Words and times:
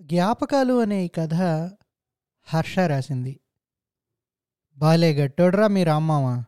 జ్ఞాపకాలు 0.00 0.80
అనే 0.80 1.04
ఈ 1.04 1.08
కథ 1.08 1.34
హర్ష 2.48 2.78
రాసింది. 2.78 3.40
బాలే 4.78 5.14
గట్టోడ్రా 5.14 5.68
మీ 5.68 5.84
రామ్మామ. 5.84 6.44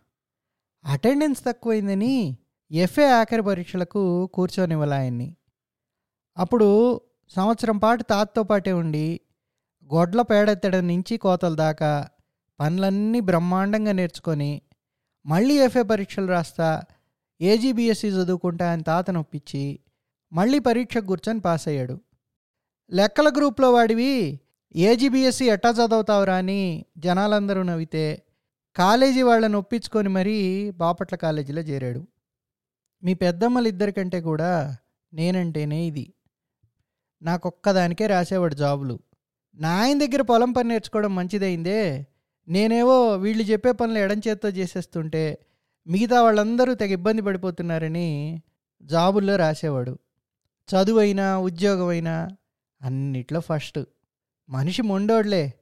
అటెండెన్స్ 0.85 1.45
తక్కువైందని 1.45 2.39
ఎఫ్ఏ 2.71 3.05
ఆఖరి 3.05 3.43
పరీక్షలకు 3.43 4.27
కూర్చొనివ్వాలి 4.27 4.95
ఆయన్ని. 4.95 5.37
అప్పుడు 6.39 7.01
సంవత్సరం 7.29 7.79
పాటు 7.79 8.03
తాతతో 8.03 8.43
పాటే 8.43 8.73
ఉండి 8.73 9.21
గొడ్ల 9.95 10.23
పేడెత్తడం 10.23 10.89
నుంచి 10.89 11.17
కోతల 11.17 11.55
దాకా 11.55 12.09
పనులన్నీ 12.61 13.21
బ్రహ్మాండంగా 13.21 13.93
నేర్చుకొని 13.93 14.63
మళ్ళీ 15.27 15.59
ఎఫ్ఏ 15.59 15.83
పరీక్షలు 15.83 16.27
రాస్తా 16.27 16.83
ఏజీబీఎస్సీ 17.41 18.09
చదువుకుంటా 18.09 18.69
ఆయన 18.69 18.83
తాతను 18.83 19.21
ఒప్పించి 19.21 19.81
మళ్ళీ 20.33 20.59
పరీక్ష 20.59 20.99
కూర్చొని 20.99 21.41
పాస్ 21.41 21.69
అయ్యాడు 21.69 22.01
లెక్కల 22.93 23.33
గ్రూప్లో 23.37 23.73
వాడివి. 23.73 24.41
ఏజీబీఎస్సీ 24.77 25.51
ఎట్టా 25.51 25.71
చదువుతావురా 25.71 26.37
అని 26.37 26.85
జనాలందరూ 26.99 27.63
నవ్వితే 27.63 28.23
కాలేజీ 28.77 29.23
వాళ్ళని 29.23 29.57
ఒప్పించుకొని 29.57 30.09
మరీ 30.09 30.71
బాపట్ల 30.71 31.17
కాలేజీలో 31.17 31.63
చేరాడు. 31.63 32.07
మీ 33.05 33.15
పెద్దమ్మలు 33.15 33.69
ఇద్దరికంటే 33.69 34.21
కూడా 34.21 34.77
నేనంటేనే 35.15 35.85
ఇది. 35.85 36.13
నాకొక్కదానికే 37.23 38.07
రాసేవాడు 38.07 38.55
జాబులు. 38.55 38.99
నా 39.55 39.81
ఆయన 39.81 39.99
దగ్గర 39.99 40.23
పొలం 40.23 40.53
పని 40.53 40.69
నేర్చుకోవడం 40.69 41.15
మంచిదైందే. 41.15 42.07
నేనేవో 42.49 43.17
వీళ్ళు 43.17 43.45
చెప్పే 43.45 43.73
పనులు 43.73 43.99
ఎడంచేత్తో 43.99 44.49
చేసేస్తుంటే 44.49 45.39
మిగతా 45.87 46.23
వాళ్ళందరూ 46.23 46.75
తెగ 46.75 46.93
ఇబ్బంది 46.93 47.23
పడిపోతున్నారని 47.23 48.43
జాబుల్లో 48.83 49.37
రాసేవాడు. 49.37 49.99
చదువైనా 50.69 51.39
ఉద్యోగమైనా 51.39 52.29
అన్నిట్లో 52.83 53.41
ఫస్ట్ 53.41 53.79
మనిషి 54.49 54.83
మొండోడ్లే. 54.83 55.55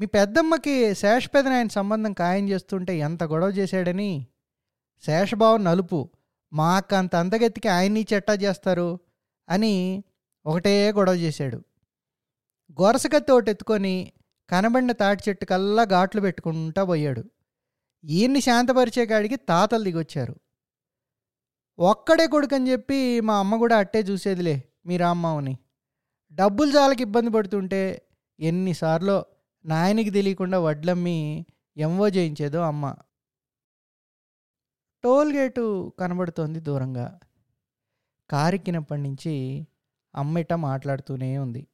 మీ 0.00 0.06
పెద్దమ్మకి 0.06 0.94
శేషపేదన 0.94 1.52
ఆయన 1.52 1.68
సంబంధం 1.68 2.12
ఖాయం 2.12 2.48
చేస్తుంటే 2.48 2.98
ఎంత 2.98 3.24
గొడవ 3.24 3.48
చేశాడని? 3.48 4.26
శేషబాబు 5.06 5.56
నలుపు. 5.56 6.10
మా 6.52 6.76
అక్క 6.76 6.94
అంత 6.94 7.16
అంతగెత్తికి 7.16 7.68
ఆయన్ని 7.68 8.06
చెట్టా 8.14 8.34
చేస్తారు? 8.34 8.98
అని 9.48 10.04
ఒకటే 10.46 10.92
గొడవ 10.92 11.14
చేశాడు. 11.14 11.64
గొరసకత్తి 12.72 13.32
ఒకటి 13.32 13.50
ఎత్తుకొని 13.50 14.12
కనబడిన 14.50 14.92
తాటి 14.92 15.24
చెట్టు 15.28 15.44
కల్లా 15.44 15.84
ఘాట్లు 15.84 16.20
పెట్టుకుంటా 16.20 16.84
పోయాడు. 16.84 17.24
ఈయన్ని 18.04 18.40
శాంతపరిచే 18.40 19.06
కాడికి 19.06 19.36
తాతలు 19.36 19.84
దిగొచ్చారు. 19.84 20.36
ఒక్కడే 21.78 22.26
కొడుకని 22.26 22.70
చెప్పి 22.70 23.20
మా 23.20 23.38
అమ్మ 23.38 23.56
కూడా 23.56 23.76
అట్టే 23.78 24.00
చూసేదిలే 24.00 24.62
మీ 24.86 24.96
రామ్మావుని. 24.96 25.58
డబ్బులు 26.36 26.70
చాలకి 26.70 27.02
ఇబ్బంది 27.02 27.30
పడుతుంటే 27.30 28.08
ఎన్నిసార్లు 28.40 29.24
నాయనికి 29.66 30.10
తెలియకుండా 30.10 30.60
వడ్లమ్మి 30.60 31.46
ఎంవో 31.76 32.08
చేయించేదో 32.08 32.58
అమ్మ. 32.58 32.94
టోల్ 35.04 35.32
గేటు 35.32 35.92
కనబడుతోంది 35.98 36.60
దూరంగా. 36.60 37.20
కారెక్కినప్పటి 38.30 39.02
నుంచి 39.02 39.66
అమ్మిట 40.14 40.52
మాట్లాడుతూనే 40.52 41.38
ఉంది. 41.38 41.66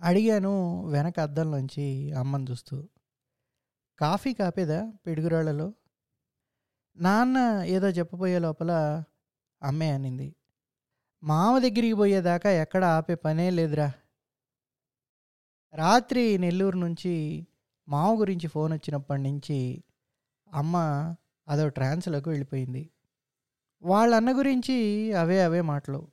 అడిగాను 0.00 0.86
వెనక 0.86 1.20
అద్దంలోంచి 1.20 2.12
అమ్మని 2.12 2.46
చూస్తూ. 2.50 2.88
కాఫీ 3.98 4.34
కాపేదా 4.34 4.92
పిడుగురాళ్ళలో? 5.06 5.72
నాన్న 6.96 7.62
ఏదో 7.66 7.88
చెప్పబోయే 7.88 8.38
లోపల 8.38 9.02
అమ్మే 9.62 9.90
అనింది. 9.90 10.34
మామ 11.24 11.58
దగ్గరికి 11.58 11.92
పోయేదాకా 11.92 12.50
ఎక్కడ 12.50 12.84
ఆపే 12.84 13.14
పనే 13.14 13.50
లేదురా. 13.50 13.92
రాత్రి 15.74 16.38
నెల్లూరు 16.38 16.78
నుంచి 16.78 17.46
మామ 17.88 18.20
గురించి 18.20 18.48
ఫోన్ 18.48 18.72
వచ్చినప్పటి 18.72 19.22
నుంచి 19.22 19.84
అమ్మ 20.52 20.76
అదో 21.48 21.68
ట్రాన్స్లోకి 21.68 22.28
వెళ్ళిపోయింది. 22.28 22.90
వాళ్ళ 23.82 24.14
అన్న 24.14 24.38
గురించి 24.38 25.12
అవే 25.12 25.42
అవే 25.42 25.60
మాటలు. 25.60 26.08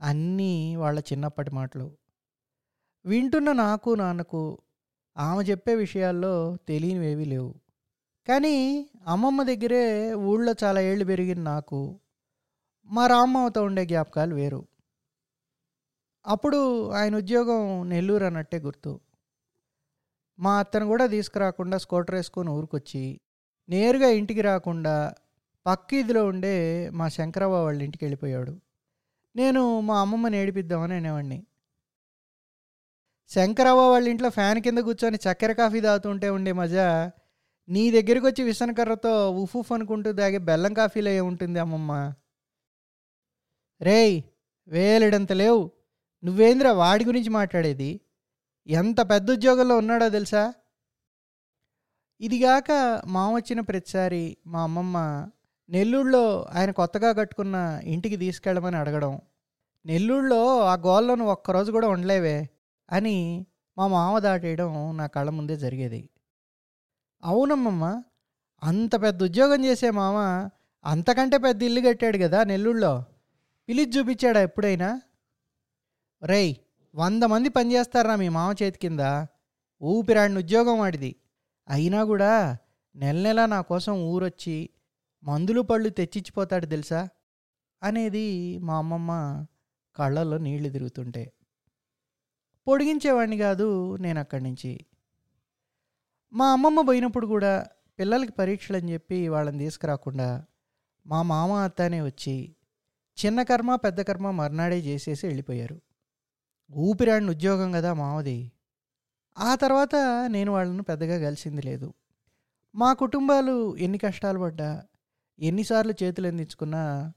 అన్నీ 0.00 0.76
వాళ్ళ 0.76 0.98
చిన్నప్పటి 1.00 1.50
మాటలు. 1.50 1.96
వింటున్న 3.04 3.52
నాకు 3.52 3.94
నాన్నకు 3.94 4.58
ఆమె 5.16 5.44
చెప్పే 5.44 5.74
విషయాల్లో 5.74 6.56
తెలియనివేవి 6.68 7.24
లేవు. 7.24 7.54
కానీ 8.28 8.90
అమ్మమ్మ 9.06 9.42
దగ్గరే 9.42 10.14
ఊళ్ళో 10.14 10.54
చాలా 10.64 10.80
ఏళ్ళు 10.80 11.04
పెరిగిన 11.04 11.40
నాకు 11.40 12.00
మా 12.90 13.06
రామ్మతో 13.06 13.62
ఉండే 13.62 13.84
జ్ఞాపకాలు 13.84 14.34
వేరు. 14.34 14.60
అప్పుడు 16.26 16.58
ఆయన 16.90 17.16
ఉద్యోగం 17.16 17.60
నెల్లూరు 17.88 18.24
అన్నట్టే 18.24 18.58
గుర్తు. 18.58 19.00
మా 20.38 20.58
అత్తను 20.58 20.86
కూడా 20.86 21.06
తీసుకురాకుండా 21.06 21.78
స్కూటర్ 21.78 22.14
వేసుకొని 22.14 22.50
ఊరికొచ్చి 22.50 23.20
నేరుగా 23.68 24.08
ఇంటికి 24.10 24.40
రాకుండా 24.40 25.14
పక్క 25.66 25.94
ఇదిలో 25.94 26.26
ఉండే 26.26 26.54
మా 26.90 27.08
శంకరవ్వ 27.08 27.56
వాళ్ళ 27.64 27.82
ఇంటికి 27.82 28.04
వెళ్ళిపోయాడు 28.04 28.52
నేను 29.36 29.80
మా 29.80 30.00
అమ్మమ్మని 30.00 30.36
ఏడిపిద్దామని 30.36 30.94
అనేవాడిని. 30.94 31.38
శంకరవ్వ 33.30 33.82
వాళ్ళ 33.90 34.08
ఇంట్లో 34.08 34.30
ఫ్యాన్ 34.30 34.58
కింద 34.58 34.78
కూర్చొని 34.78 35.18
చక్కెర 35.26 35.52
కాఫీ 35.52 35.80
తాగుతుంటే 35.80 36.30
ఉండే 36.30 36.52
మజా 36.52 37.10
నీ 37.68 37.90
దగ్గరికి 37.90 38.26
వచ్చి 38.26 38.42
విసనకర్రతో 38.44 39.30
ఉఫ్ 39.42 39.56
ఉఫ్ 39.56 39.72
అనుకుంటూ 39.72 40.12
తాగే 40.12 40.38
బెల్లం 40.38 40.74
కాఫీలో 40.74 41.24
ఉంటుంది 41.24 41.58
అమ్మమ్మ? 41.58 41.92
రేయ్ 43.82 44.22
వేలెడంత 44.68 45.32
లేవు. 45.32 45.70
నువ్వేంద్రా 46.24 46.72
వాడి 46.72 47.04
గురించి 47.04 47.28
మాట్లాడేది? 47.28 48.00
ఎంత 48.66 49.00
పెద్ద 49.00 49.30
ఉద్యోగంలో 49.30 49.76
ఉన్నాడో 49.76 50.08
తెలుసా? 50.08 50.54
ఇదిగాక 52.20 53.02
మామ 53.06 53.34
వచ్చిన 53.34 53.60
ప్రతిసారి 53.60 54.36
మా 54.46 54.62
అమ్మమ్మ 54.62 55.28
నెల్లూరులో 55.70 56.46
ఆయన 56.54 56.70
కొత్తగా 56.70 57.12
కట్టుకున్న 57.12 57.80
ఇంటికి 57.84 58.16
తీసుకెళ్ళమని 58.16 58.76
అడగడం. 58.76 59.20
నెల్లూరులో 59.86 60.60
ఆ 60.60 60.74
గోల్లోను 60.74 61.24
ఒక్కరోజు 61.24 61.72
కూడా 61.72 61.88
ఉండలేవే 61.88 62.48
అని 62.92 63.46
మా 63.78 63.86
మామ 63.86 64.18
దాటేయడం 64.18 64.96
నా 64.96 65.06
కళ్ళ 65.06 65.30
ముందే 65.30 65.56
జరిగేది. 65.56 66.08
అవునమ్మమ్మ 67.24 68.02
అంత 68.62 69.02
పెద్ద 69.02 69.22
ఉద్యోగం 69.22 69.64
చేసే 69.64 69.90
మామ 69.90 70.48
అంతకంటే 70.84 71.38
పెద్ద 71.38 71.62
ఇల్లు 71.62 71.80
కట్టాడు 71.80 72.18
కదా 72.18 72.44
నెల్లూరులో. 72.44 73.04
పిలిచి 73.70 73.98
చూపించాడా 73.98 74.40
ఎప్పుడైనా? 74.40 75.02
రేయ్ 76.24 76.54
వంద 76.94 77.22
మంది 77.22 77.48
పనిచేస్తారా 77.48 78.16
మీ 78.16 78.28
మామ 78.28 78.54
చేతి 78.62 78.78
కింద? 78.78 79.26
ఊపిరాడిని 79.82 80.38
ఉద్యోగం 80.38 80.78
వాడిది. 80.78 81.16
అయినా 81.68 82.04
కూడా 82.04 82.58
నెల 82.96 83.20
నెల 83.20 83.46
నా 83.46 83.60
కోసం 83.60 84.02
ఊరొచ్చి 84.02 84.70
మందులు 85.24 85.60
పళ్ళు 85.60 85.88
తెచ్చిచ్చిపోతాడు 85.88 86.66
తెలుసా? 86.66 87.08
అనేది 87.82 88.58
మా 88.58 88.78
అమ్మమ్మ 88.78 89.46
కళ్ళల్లో 89.96 90.38
నీళ్ళు 90.38 90.68
తిరుగుతుంటే. 90.68 91.32
పొడిగించేవాడిని 92.68 93.38
కాదు 93.38 93.96
నేను 93.96 94.20
అక్కడి 94.20 94.44
నుంచి. 94.44 94.86
మా 96.32 96.52
అమ్మమ్మ 96.52 96.80
పోయినప్పుడు 96.80 97.26
కూడా 97.26 97.66
పిల్లలకి 97.98 98.32
పరీక్షలు 98.32 98.76
అని 98.76 98.92
చెప్పి 98.92 99.28
వాళ్ళని 99.28 99.58
తీసుకురాకుండా 99.58 100.44
మా 101.06 101.22
మామ 101.22 101.52
అత్తనే 101.52 102.02
వచ్చి 102.02 102.56
చిన్న 103.20 103.42
కర్మ 103.42 103.74
పెద్ద 103.74 104.00
కర్మ 104.00 104.30
మర్నాడే 104.30 104.78
చేసేసి 104.80 105.26
వెళ్ళిపోయారు. 105.26 105.80
ఊపిరాడిన 106.72 107.30
ఉద్యోగం 107.30 107.72
కదా 107.72 107.94
మామది 107.94 108.52
ఆ 109.38 109.54
తర్వాత 109.54 109.96
నేను 110.26 110.52
వాళ్ళను 110.52 110.82
పెద్దగా 110.82 111.16
కలిసింది 111.18 111.62
లేదు. 111.62 111.94
మా 112.74 112.92
కుటుంబాలు 112.92 113.76
ఎన్ని 113.76 113.98
కష్టాలు 113.98 114.38
పడ్డా 114.38 114.84
ఎన్నిసార్లు 115.38 115.94
చేతులు 116.02 116.26
అందించుకున్నా 116.26 117.12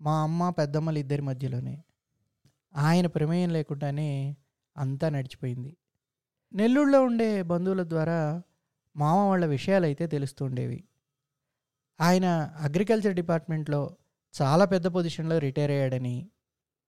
మా 0.00 0.22
అమ్మ 0.22 0.50
పెద్దమ్మలు 0.50 0.98
ఇద్దరి 0.98 1.22
మధ్యలోనే. 1.22 1.84
ఆయన 2.76 3.06
ప్రమేయం 3.06 3.50
లేకుండానే 3.50 4.36
అంతా 4.76 5.08
నడిచిపోయింది. 5.08 5.76
నెల్లూరులో 6.52 7.04
ఉండే 7.04 7.42
బంధువుల 7.42 7.82
ద్వారా 7.82 8.42
మామ 8.96 9.16
వాళ్ళ 9.16 9.46
విషయాలు 9.46 9.84
అయితే 9.84 10.06
తెలుస్తుండేవి 10.06 10.84
ఆయన 12.00 12.26
అగ్రికల్చర్ 12.60 13.14
డిపార్ట్మెంట్లో 13.14 13.96
చాలా 14.34 14.64
పెద్ద 14.64 14.86
పొజిషన్లో 14.86 15.38
రిటైర్ 15.38 15.70
అయ్యాడని 15.70 16.30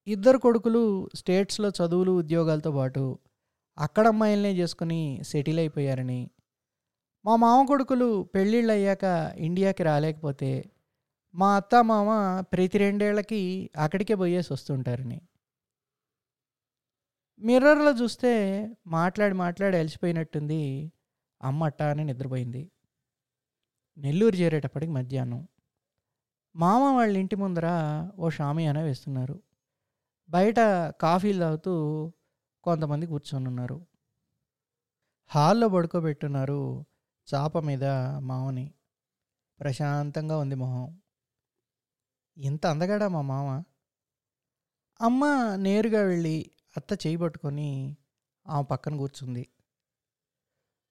ఇద్దరు 0.06 0.38
కొడుకులు 0.38 1.10
స్టేట్స్లో 1.14 1.68
చదువులు 1.68 2.12
ఉద్యోగాలతో 2.12 2.72
పాటు 2.72 3.18
అక్కడ 3.78 4.06
అమ్మాయిలనే 4.06 4.52
చేసుకుని 4.54 5.20
సెటిల్ 5.22 5.58
అయిపోయారని 5.58 6.30
మా 7.24 7.36
మామ 7.36 7.66
కొడుకులు 7.66 8.22
పెళ్ళిళ్ళు 8.34 8.72
అయ్యాక 8.72 9.04
ఇండియాకి 9.38 9.82
రాలేకపోతే 9.82 10.70
మా 11.34 11.56
అత్త 11.56 11.74
మామ 11.84 12.40
ప్రతి 12.40 12.78
రెండేళ్ళకి 12.78 13.70
అక్కడికే 13.76 14.14
పోయేసి 14.14 14.52
వస్తుంటారని. 14.52 15.20
మిర్రర్లో 17.40 17.90
చూస్తే 17.90 18.32
మాట్లాడి 18.86 19.34
మాట్లాడి 19.34 19.76
అలసిపోయినట్టుంది 19.76 20.92
అమ్మ 21.42 21.64
అట్ట 21.64 21.82
అని 21.82 22.04
నిద్రపోయింది. 22.04 22.70
నెల్లూరు 23.98 24.36
చేరేటప్పటికి 24.36 24.92
మధ్యాహ్నం. 24.92 25.48
మామ 26.56 26.96
వాళ్ళ 26.96 27.16
ఇంటి 27.16 27.36
ముందర 27.36 27.64
ఓ 28.18 28.28
షామియానా 28.28 28.80
వేస్తున్నారు. 28.80 29.42
బయట 30.30 30.60
కాఫీలు 31.00 31.40
తాగుతూ 31.40 31.72
కొంతమంది 32.64 33.06
కూర్చొని 33.06 33.48
ఉన్నారు. 33.48 33.86
హాల్లో 35.26 35.68
పడుకోబెట్టున్నారు 35.68 36.84
చాప 37.34 37.58
మీద 37.58 37.84
మామని. 38.18 38.74
ప్రశాంతంగా 39.60 40.38
ఉంది 40.38 40.54
మొహం. 40.54 41.00
ఇంత 42.38 42.66
అందగాడా 42.66 43.08
మా 43.08 43.20
మామ? 43.20 43.62
అమ్మ 45.00 45.24
నేరుగా 45.56 46.02
వెళ్ళి 46.02 46.50
అత్త 46.76 47.06
చేయి 47.06 47.16
పట్టుకొని 47.16 47.96
ఆమె 48.48 48.64
పక్కన 48.64 48.96
కూర్చుంది. 48.96 49.48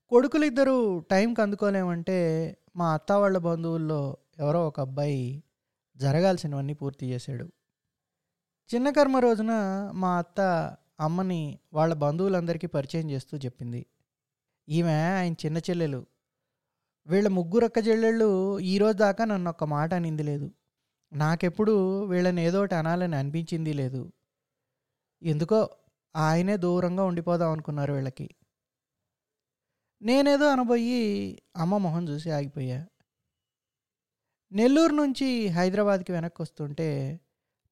కొడుకులిద్దరూ 0.07 1.00
టైంకి 1.00 1.42
అందుకోలేమంటే 1.42 2.19
మా 2.75 2.94
అత్త 2.94 3.12
వాళ్ళ 3.12 3.38
బంధువుల్లో 3.38 4.18
ఎవరో 4.39 4.68
ఒక 4.68 4.80
అబ్బాయి 4.80 5.44
జరగాల్సినవన్నీ 5.98 6.74
పూర్తి 6.74 7.06
చేశాడు. 7.06 7.51
చిన్న 8.75 8.90
కర్మ 8.90 9.18
రోజున 9.18 9.51
మా 9.94 10.18
అత్త 10.18 10.42
అమ్మని 11.00 11.60
వాళ్ళ 11.74 11.94
బంధువులందరికీ 11.94 12.68
పరిచయం 12.68 13.10
చేస్తూ 13.10 13.38
చెప్పింది. 13.38 13.86
ఈమె 14.69 14.94
ఆయన 14.94 15.34
చిన్న 15.34 15.57
చెల్లెలు. 15.57 16.06
వీళ్ళ 17.07 17.28
ముగ్గురొక్క 17.28 17.88
చెల్లెళ్ళు 17.88 18.60
ఈరోజు 18.60 18.98
దాకా 18.98 19.25
నన్ను 19.25 19.50
ఒక్క 19.50 19.63
మాట 19.63 19.94
అనింది 19.94 20.24
లేదు. 20.24 20.51
నాకెప్పుడు 21.13 22.04
వీళ్ళని 22.04 22.42
ఏదో 22.42 22.60
ఒకటి 22.60 22.75
అనాలని 22.75 23.16
అనిపించింది 23.16 23.74
లేదు. 23.74 24.12
ఎందుకో 25.24 25.69
ఆయనే 26.16 26.57
దూరంగా 26.57 27.04
ఉండిపోదాం 27.04 27.51
అనుకున్నారు 27.51 27.94
వీళ్ళకి. 27.94 28.30
నేనేదో 30.01 30.50
అనబోయి 30.50 31.42
అమ్మ 31.57 31.78
మొహం 31.78 32.10
చూసి 32.10 32.31
ఆగిపోయా. 32.31 32.88
నెల్లూరు 34.54 34.94
నుంచి 34.94 35.48
హైదరాబాద్కి 35.48 36.12
వెనక్కి 36.12 36.42
వస్తుంటే 36.42 37.20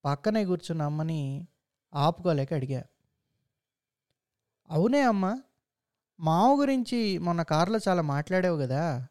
పక్కనే 0.05 0.45
కూర్చున్న 0.45 0.81
అమ్మని 0.81 1.47
ఆపుకోలేక 1.93 2.53
అడిగా. 2.53 2.83
అవునే 4.69 5.01
అమ్మ 5.01 5.41
మావ 6.19 6.59
గురించి 6.59 7.17
మొన్న 7.17 7.41
కారులో 7.41 7.79
చాలా 7.87 8.01
మాట్లాడావు 8.01 8.57
కదా 8.57 9.07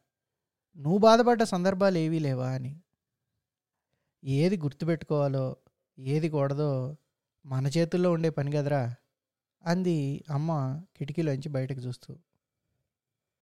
నువ్వు 0.76 0.98
బాధపడ్డ 0.98 1.42
సందర్భాలు 1.42 1.98
ఏవీ 1.98 2.18
లేవా 2.18 2.48
అని. 2.48 2.80
ఏది 4.24 4.58
గుర్తుపెట్టుకోవాలో 4.58 5.56
ఏది 5.98 6.28
కూడదో 6.28 6.96
మన 7.46 7.66
చేతుల్లో 7.66 8.12
ఉండే 8.12 8.30
పని 8.30 8.52
కదరా 8.52 8.94
అంది 9.64 10.24
అమ్మ 10.30 10.82
కిటికీలోంచి 10.96 11.48
బయటకు 11.48 11.80
చూస్తూ. 11.80 12.10